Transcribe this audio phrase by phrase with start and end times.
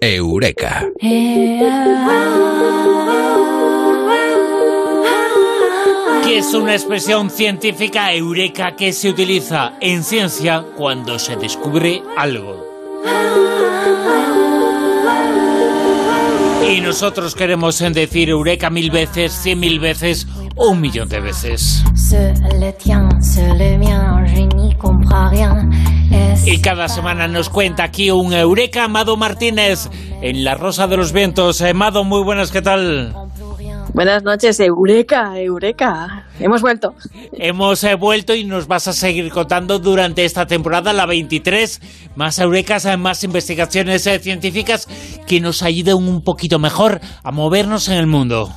[0.00, 0.86] Eureka.
[6.24, 12.66] Que es una expresión científica eureka que se utiliza en ciencia cuando se descubre algo.
[16.68, 20.26] Y nosotros queremos decir eureka mil veces, cien mil veces
[20.56, 21.82] o un millón de veces.
[26.44, 29.88] Y cada semana nos cuenta aquí un Eureka Amado Martínez
[30.20, 31.60] en La Rosa de los Vientos.
[31.62, 33.14] Amado, muy buenas, ¿qué tal?
[33.94, 36.26] Buenas noches, Eureka, Eureka.
[36.38, 36.94] Hemos vuelto.
[37.32, 42.38] Hemos eh, vuelto y nos vas a seguir contando durante esta temporada, la 23, más
[42.38, 44.86] Eurekas, eh, más investigaciones eh, científicas
[45.26, 48.50] que nos ayuden un poquito mejor a movernos en el mundo.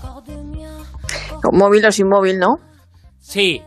[1.53, 2.68] Móvil o sin móvil, ¿no?
[3.29, 3.61] Sí,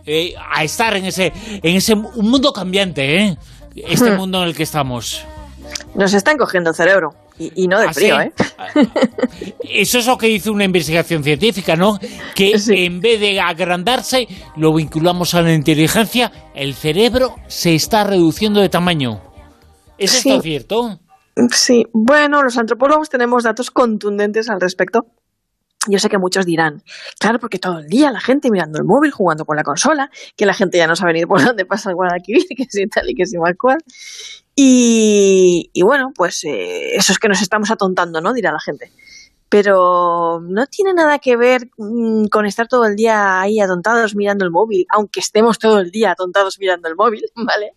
[0.50, 3.38] a estar en ese, en ese mundo cambiante, ¿eh?
[3.76, 4.16] Este hmm.
[4.16, 5.24] mundo en el que estamos.
[5.94, 7.10] Nos están cogiendo el cerebro.
[7.38, 8.32] Y, no de ¿Ah, frío, ¿eh?
[9.68, 11.96] Eso es lo que dice una investigación científica, ¿no?
[12.34, 18.60] Que en vez de agrandarse, lo vinculamos a la inteligencia, el cerebro se está reduciendo
[18.60, 19.20] de tamaño.
[19.96, 20.98] ¿Es esto cierto?
[21.52, 25.06] Sí, bueno, los antropólogos tenemos datos contundentes al respecto.
[25.88, 26.82] Yo sé que muchos dirán,
[27.18, 30.46] claro, porque todo el día la gente mirando el móvil, jugando con la consola, que
[30.46, 33.14] la gente ya no sabe ni por dónde pasa el Guadalquivir, que si tal y
[33.14, 33.78] que si mal cual.
[34.54, 38.32] Y, bueno, pues eh, eso es que nos estamos atontando, ¿no?
[38.32, 38.92] Dirá la gente.
[39.48, 44.44] Pero no tiene nada que ver mm, con estar todo el día ahí atontados mirando
[44.44, 47.72] el móvil, aunque estemos todo el día atontados mirando el móvil, ¿vale?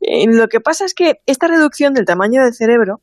[0.00, 3.02] Eh, lo que pasa es que esta reducción del tamaño del cerebro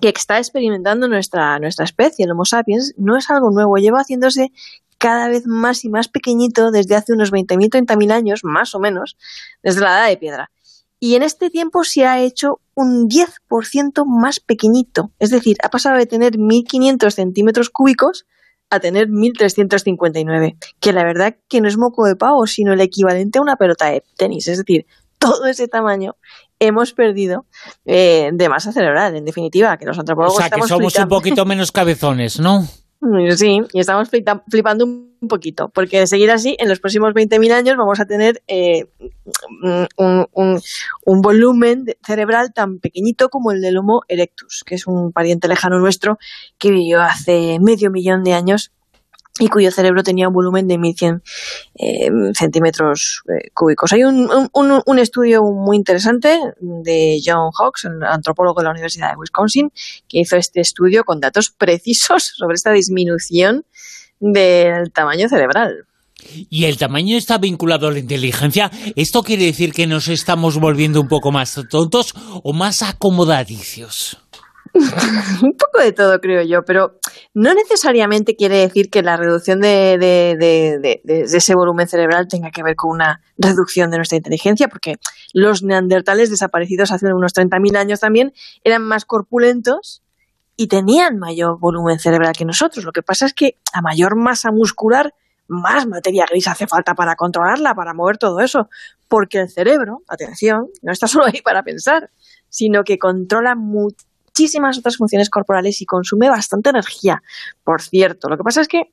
[0.00, 4.52] que está experimentando nuestra, nuestra especie, el Homo sapiens, no es algo nuevo, lleva haciéndose
[4.98, 9.16] cada vez más y más pequeñito desde hace unos 20.000, 30.000 años, más o menos,
[9.62, 10.50] desde la edad de piedra.
[11.00, 15.96] Y en este tiempo se ha hecho un 10% más pequeñito, es decir, ha pasado
[15.96, 18.26] de tener 1.500 centímetros cúbicos
[18.68, 23.38] a tener 1.359, que la verdad que no es moco de pavo, sino el equivalente
[23.38, 24.86] a una pelota de tenis, es decir,
[25.18, 26.16] todo ese tamaño
[26.60, 27.46] hemos perdido
[27.84, 30.36] eh, de masa cerebral, en definitiva, que los antropólogos...
[30.36, 32.64] O sea, que somos un poquito menos cabezones, ¿no?
[33.36, 37.76] Sí, y estamos flipando un poquito, porque de seguir así, en los próximos 20.000 años
[37.78, 38.88] vamos a tener eh,
[39.96, 45.48] un, un, volumen cerebral tan pequeñito como el del Homo erectus, que es un pariente
[45.48, 46.18] lejano nuestro
[46.58, 48.70] que vivió hace medio millón de años
[49.40, 51.22] y cuyo cerebro tenía un volumen de 1100
[51.74, 53.92] eh, centímetros eh, cúbicos.
[53.92, 59.16] Hay un, un, estudio muy interesante de John Hawks, el antropólogo de la Universidad de
[59.16, 59.70] Wisconsin,
[60.06, 63.64] que hizo este estudio con datos precisos sobre esta disminución
[64.20, 65.86] del tamaño cerebral.
[66.50, 68.70] ¿Y el tamaño está vinculado a la inteligencia?
[68.94, 74.18] ¿Esto quiere decir que nos estamos volviendo un poco más tontos o más acomodadicios?
[74.74, 76.98] un poco de todo, creo yo, pero
[77.32, 82.90] no necesariamente quiere decir que la reducción de, ese volumen cerebral tenga que ver con
[82.90, 84.96] una reducción de nuestra inteligencia, porque
[85.32, 88.32] los neandertales desaparecidos hace unos 30.000 años también
[88.64, 90.02] eran más corpulentos
[90.56, 92.84] y tenían mayor volumen cerebral que nosotros.
[92.84, 95.14] Lo que pasa es que a mayor masa muscular,
[95.46, 98.68] más materia gris hace falta para controlarla, para mover todo eso,
[99.08, 102.10] porque el cerebro, atención, no está solo ahí para pensar,
[102.48, 107.22] sino que controla mucho muchísimas otras funciones corporales y consume bastante energía.
[107.64, 108.92] Por cierto, lo que pasa es que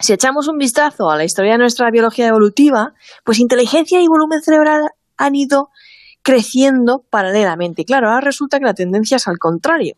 [0.00, 4.42] si echamos un vistazo a la historia de nuestra biología evolutiva, pues inteligencia y volumen
[4.42, 5.70] cerebral han ido
[6.22, 7.84] creciendo paralelamente.
[7.84, 9.96] Claro, ahora resulta que la tendencia es al contrario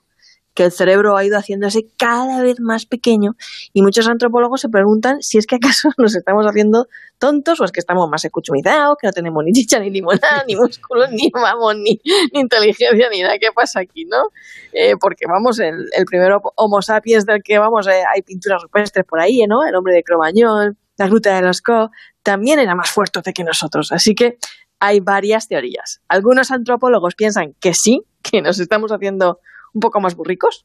[0.56, 3.36] que el cerebro ha ido haciéndose cada vez más pequeño
[3.74, 7.72] y muchos antropólogos se preguntan si es que acaso nos estamos haciendo tontos o es
[7.72, 11.76] que estamos más escuchumizados, que no tenemos ni chicha, ni limonada, ni músculos, ni vamos,
[11.76, 12.00] ni,
[12.32, 13.38] inteligencia, ni nada.
[13.38, 14.30] ¿Qué pasa aquí, no?
[14.72, 19.04] Eh, porque vamos, el, el primer Homo sapiens del que vamos, eh, hay pinturas rupestres
[19.04, 19.62] por ahí, ¿no?
[19.62, 21.90] El hombre de Cromañón, la gruta de Lascaux,
[22.22, 23.92] también era más fuerte que nosotros.
[23.92, 24.38] Así que
[24.80, 26.00] hay varias teorías.
[26.08, 29.40] Algunos antropólogos piensan que sí, que nos estamos haciendo
[29.76, 30.64] un poco más burricos.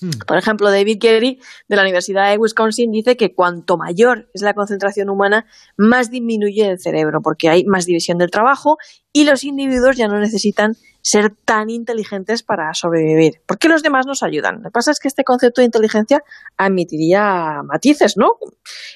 [0.00, 0.10] Hmm.
[0.26, 4.54] Por ejemplo, David Kerry de la Universidad de Wisconsin dice que cuanto mayor es la
[4.54, 5.46] concentración humana,
[5.76, 8.76] más disminuye el cerebro, porque hay más división del trabajo
[9.12, 13.40] y los individuos ya no necesitan ser tan inteligentes para sobrevivir.
[13.46, 14.56] ¿Por qué los demás nos ayudan?
[14.56, 16.22] Lo que pasa es que este concepto de inteligencia
[16.56, 18.36] admitiría matices, ¿no?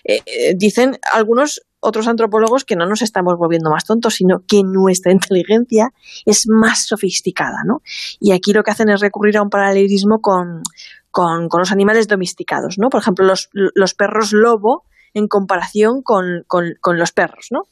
[0.04, 4.62] Eh, eh, dicen algunos otros antropólogos que no nos estamos volviendo más tontos, sino que
[4.62, 5.92] nuestra inteligencia
[6.24, 7.82] es más sofisticada, ¿no?
[8.20, 10.62] Y aquí lo que hacen es recurrir a un paralelismo con,
[11.10, 12.88] con, los animales domesticados, ¿no?
[12.88, 17.64] Por ejemplo, los, los perros lobo en comparación con, con, los perros, ¿no?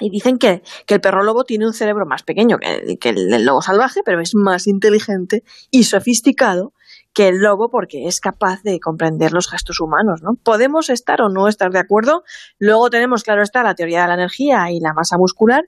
[0.00, 3.44] Y dicen que, que, el perro lobo tiene un cerebro más pequeño que, que el,
[3.44, 6.72] lobo salvaje, pero es más inteligente y sofisticado
[7.16, 10.34] que el lobo porque es capaz de comprender los gestos humanos, ¿no?
[10.34, 12.24] Podemos estar o no estar de acuerdo.
[12.58, 15.64] Luego tenemos, claro está, la teoría de la energía y la masa muscular.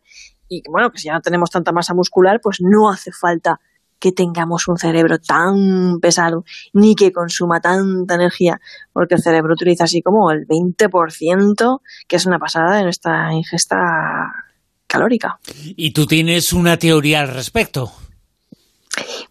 [0.46, 3.60] Y bueno, pues ya no tenemos tanta masa muscular, pues no hace falta
[3.98, 8.60] que tengamos un cerebro tan pesado ni que consuma tanta energía,
[8.92, 13.78] porque el cerebro utiliza así como el 20%, que es una pasada de nuestra ingesta
[14.86, 15.38] calórica.
[15.64, 17.90] ¿Y tú tienes una teoría al respecto?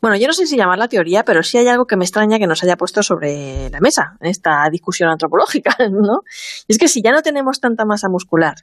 [0.02, 2.48] Bueno, yo no sé si llamarla teoría, pero sí hay algo que me extraña que
[2.48, 6.22] nos haya puesto sobre la mesa en esta discusión antropológica, ¿no?
[6.68, 8.56] Es que si ya no tenemos tanta masa muscular,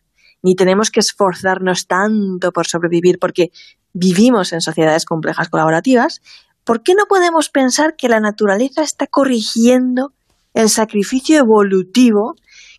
[0.43, 3.51] ni tenemos que esforzarnos tanto por sobrevivir porque
[3.93, 6.21] vivimos en sociedades complejas colaborativas,
[6.65, 10.13] ¿por qué no podemos pensar que la naturaleza está corrigiendo
[10.53, 12.35] el sacrificio evolutivo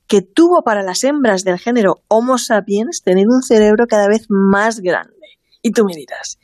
[0.07, 4.80] que tuvo para las hembras del género Homo sapiens tener un cerebro cada vez más
[4.80, 5.16] grande?
[5.63, 6.38] Y tú me dirás,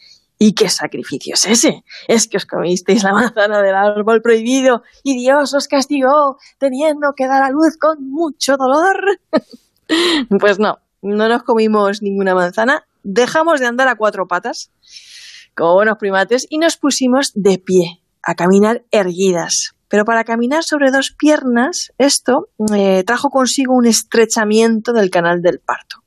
[0.43, 1.83] ¿Y qué sacrificio es ese?
[2.07, 7.27] Es que os comisteis la manzana del árbol prohibido y Dios os castigó teniendo que
[7.27, 9.19] dar a luz con mucho dolor.
[10.39, 14.71] pues no, no nos comimos ninguna manzana, dejamos de andar a cuatro patas,
[15.55, 19.75] como buenos primates, y nos pusimos de pie, a caminar erguidas.
[19.89, 25.59] Pero para caminar sobre dos piernas, esto eh, trajo consigo un estrechamiento del canal del
[25.59, 25.97] parto.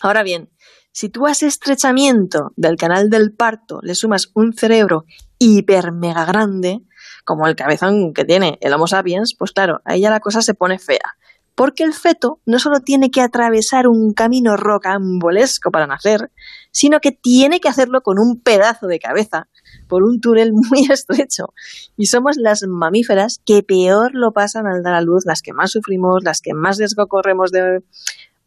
[0.00, 0.48] Ahora bien,
[0.98, 5.04] si tú ese estrechamiento del canal del parto le sumas un cerebro
[5.38, 6.80] hiper mega grande,
[7.24, 10.54] como el cabezón que tiene el Homo sapiens, pues claro, ahí ya la cosa se
[10.54, 11.14] pone fea.
[11.54, 16.32] Porque el feto no solo tiene que atravesar un camino rocambolesco para nacer,
[16.72, 19.46] sino que tiene que hacerlo con un pedazo de cabeza,
[19.86, 21.54] por un túnel muy estrecho.
[21.96, 25.70] Y somos las mamíferas que peor lo pasan al dar a luz, las que más
[25.70, 27.84] sufrimos, las que más riesgo corremos de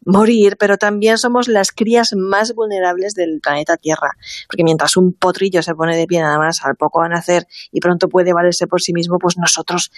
[0.04, 4.10] morir, pero también somos las crías más vulnerables del planeta Tierra,
[4.48, 7.80] porque mientras un potrillo se pone de pie nada más al poco a nacer y
[7.80, 9.90] pronto puede valerse por sí mismo, pues nosotros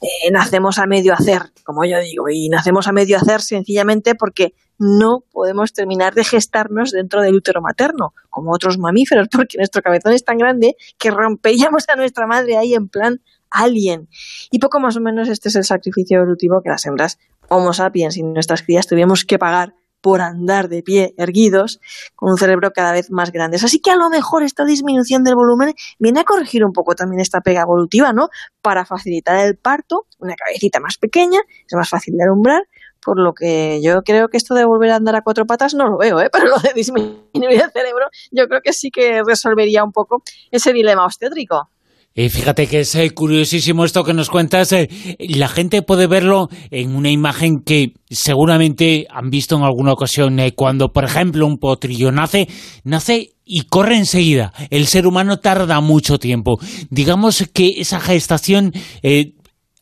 [0.00, 4.54] eh, nacemos a medio hacer, como yo digo, y nacemos a medio hacer sencillamente porque
[4.78, 10.12] no podemos terminar de gestarnos dentro del útero materno, como otros mamíferos, porque nuestro cabezón
[10.12, 13.20] es tan grande que romperíamos a nuestra madre ahí en plan
[13.52, 14.08] alien.
[14.50, 17.18] Y poco más o menos este es el sacrificio evolutivo que las hembras
[17.48, 21.80] Homo sapiens y nuestras crías tuvimos que pagar por andar de pie erguidos
[22.16, 23.58] con un cerebro cada vez más grande.
[23.62, 27.20] Así que a lo mejor esta disminución del volumen viene a corregir un poco también
[27.20, 28.28] esta pega evolutiva, ¿no?
[28.60, 32.62] Para facilitar el parto, una cabecita más pequeña, es más fácil de alumbrar,
[33.04, 35.88] por lo que yo creo que esto de volver a andar a cuatro patas no
[35.88, 36.28] lo veo, ¿eh?
[36.32, 40.72] pero lo de disminuir el cerebro yo creo que sí que resolvería un poco ese
[40.72, 41.70] dilema obstétrico.
[42.14, 44.72] Y fíjate que es eh, curiosísimo esto que nos cuentas.
[44.72, 44.88] Eh,
[45.18, 50.38] la gente puede verlo en una imagen que seguramente han visto en alguna ocasión.
[50.38, 52.48] Eh, cuando, por ejemplo, un potrillo nace,
[52.84, 54.52] nace y corre enseguida.
[54.68, 56.58] El ser humano tarda mucho tiempo.
[56.90, 58.72] Digamos que esa gestación...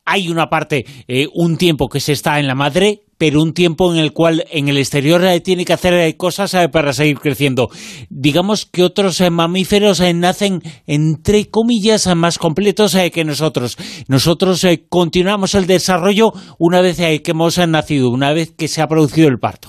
[0.06, 0.86] hay una parte,
[1.34, 4.68] un tiempo que se está en la madre, pero un tiempo en el cual en
[4.70, 7.68] el exterior eh, tiene que hacer eh, cosas eh, para seguir creciendo.
[8.08, 13.76] Digamos que otros mamíferos nacen, entre comillas, más completos que nosotros.
[14.08, 19.28] Nosotros continuamos el desarrollo una vez que hemos nacido, una vez que se ha producido
[19.28, 19.68] el parto.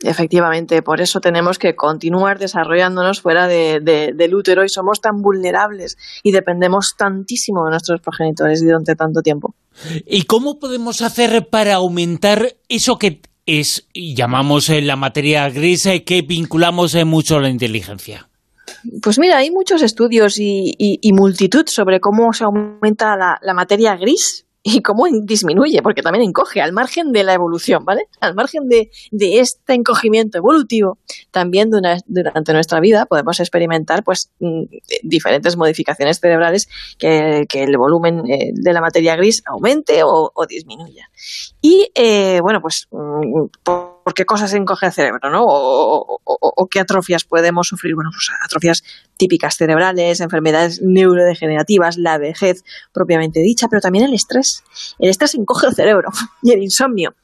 [0.00, 6.32] Efectivamente, por eso tenemos que continuar desarrollándonos fuera del útero y somos tan vulnerables y
[6.32, 9.54] dependemos tantísimo de nuestros progenitores durante tanto tiempo.
[10.06, 16.04] ¿Y cómo podemos hacer para aumentar eso que es, llamamos eh, la materia gris, eh,
[16.04, 18.28] que vinculamos eh, mucho a la inteligencia?
[19.02, 24.82] Pues mira, hay muchos estudios y, multitud sobre cómo se aumenta la materia gris y
[24.82, 28.02] cómo disminuye, porque también encoge al margen de la evolución, ¿vale?
[28.20, 30.98] Al margen de, este encogimiento evolutivo,
[31.30, 34.64] también durante nuestra vida podemos experimentar pues mm,
[35.02, 41.08] diferentes modificaciones cerebrales que, el volumen eh, de la materia gris aumente o, disminuya.
[41.60, 43.46] Y eh, bueno, pues mm,
[44.08, 45.42] por qué cosas encoge el cerebro, ¿no?
[45.44, 47.94] O, qué atrofias podemos sufrir.
[47.94, 48.82] Bueno, pues atrofias
[49.18, 54.64] típicas cerebrales, enfermedades neurodegenerativas, la vejez propiamente dicha, pero también el estrés.
[54.98, 56.08] El estrés encoge el cerebro
[56.42, 57.16] y el insomnio.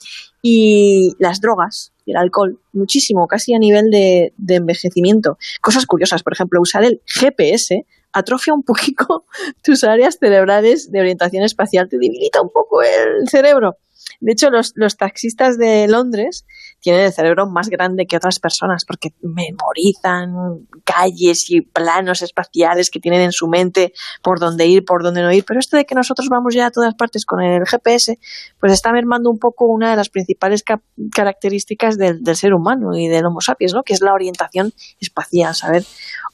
[0.43, 5.38] Y las drogas y el alcohol, muchísimo, casi a nivel de, envejecimiento.
[5.62, 9.25] Cosas curiosas, por ejemplo, usar el GPS atrofia un poquito
[9.64, 13.79] tus áreas cerebrales de orientación espacial, te debilita un poco el cerebro.
[14.21, 16.45] De hecho, los taxistas de Londres
[16.85, 23.00] tienen el cerebro más grande que otras personas porque memorizan calles y planos espaciales que
[23.00, 25.47] tienen en su mente por dónde ir, por dónde no ir.
[25.47, 28.19] Pero esto de que nosotros vamos ya a todas partes con el GPS,
[28.61, 30.62] pues está mermando un poco una de las principales
[31.11, 33.83] características del, ser humano y del Homo sapiens, ¿no?
[33.83, 35.85] que es la orientación espacial, saber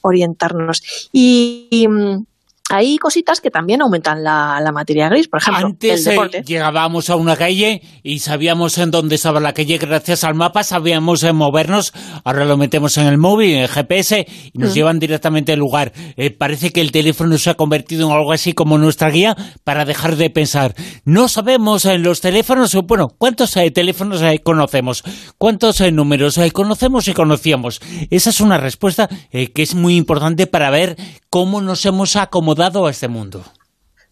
[0.03, 0.83] orientarnos.
[1.13, 1.87] y, y
[2.71, 6.43] hay cositas que también aumentan la, materia gris, por ejemplo, Antes, el deporte.
[6.47, 11.25] llegábamos a una calle y sabíamos en dónde estaba la calle gracias al mapa, sabíamos
[11.25, 14.75] en movernos, ahora lo metemos en el móvil, en el GPS y nos mm.
[14.75, 15.93] llevan directamente al lugar.
[16.17, 19.85] Eh, parece que el teléfono se ha convertido en algo así como nuestra guía para
[19.85, 20.77] dejar de pensar.
[21.05, 25.03] No sabemos en los teléfonos, bueno, ¿cuántos eh, teléfonos conocemos?
[25.39, 27.81] ¿Cuántos eh, números conocemos y conocíamos?
[28.11, 30.97] Esa es una respuesta que es muy importante para ver
[31.31, 33.45] cómo nos hemos acomodado a este mundo.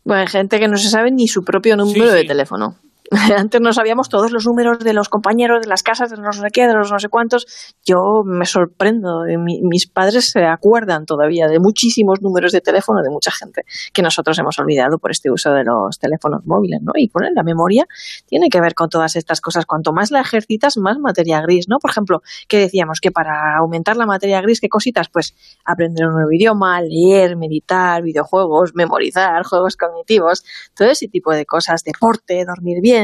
[0.04, 2.76] Bueno, hay gente que no se sabe ni su propio número de teléfono.
[3.36, 6.42] Antes no sabíamos todos los números de los compañeros, de las casas, de los no
[6.42, 7.46] sé qué, de los no sé cuántos.
[7.84, 9.22] Yo me sorprendo.
[9.46, 13.62] mis padres se acuerdan todavía de muchísimos números de teléfono de mucha gente
[13.94, 16.92] que nosotros hemos olvidado por este uso de los teléfonos móviles, ¿no?
[16.96, 17.86] Y poner la memoria
[18.26, 19.64] tiene que ver con todas estas cosas.
[19.64, 21.78] Cuanto más la ejercitas, más materia gris, ¿no?
[21.78, 25.08] Por ejemplo, que decíamos que para aumentar la materia gris, ¿qué cositas?
[25.08, 25.34] Pues
[25.64, 31.84] aprender un nuevo idioma, leer, meditar, videojuegos, memorizar, juegos cognitivos, todo ese tipo de cosas,
[31.84, 32.97] deporte, dormir bien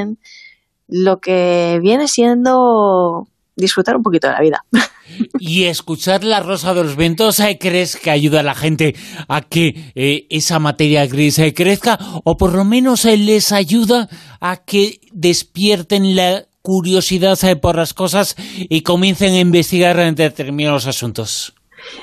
[0.89, 4.65] lo que viene siendo disfrutar un poquito de la vida.
[5.39, 7.59] Y escuchar la rosa de los vientos, ¿eh?
[7.61, 8.97] ¿crees que ayuda a la gente
[9.29, 11.99] a que eh, esa materia gris eh, crezca?
[12.25, 14.09] ¿O por lo menos les ayuda
[14.41, 21.53] a que despierten la curiosidad por las cosas y comiencen a investigar en determinados asuntos?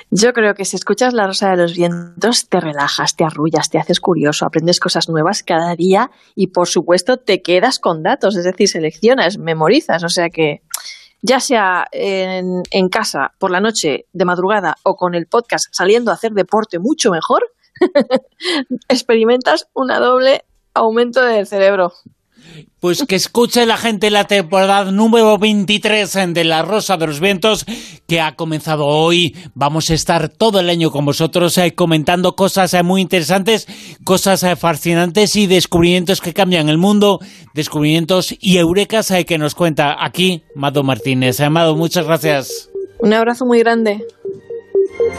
[0.10, 3.80] Yo creo que si escuchas La Rosa de los Vientos te relajas, te arrullas, te
[3.80, 8.44] haces curioso, aprendes cosas nuevas cada día y por supuesto te quedas con datos, es
[8.44, 10.62] decir, seleccionas, memorizas, o sea que
[11.22, 16.16] ya sea en, casa, por la noche, de madrugada o con el podcast saliendo a
[16.16, 17.52] hacer deporte mucho mejor,
[18.90, 21.94] experimentas una doble aumento del cerebro.
[22.80, 27.66] Pues que escuche la gente la temporada número 23 de La Rosa de los Vientos,
[28.08, 29.36] que ha comenzado hoy.
[29.54, 33.68] Vamos a estar todo el año con vosotros eh, comentando cosas eh, muy interesantes,
[34.04, 37.20] cosas eh, fascinantes y descubrimientos que cambian el mundo,
[37.54, 41.40] descubrimientos y eurecas que nos cuenta aquí Mado Martínez.
[41.40, 42.72] Amado, muchas gracias.
[43.00, 44.06] Un abrazo muy grande.